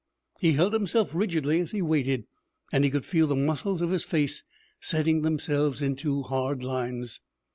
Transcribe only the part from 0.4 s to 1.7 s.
held himself rigidly as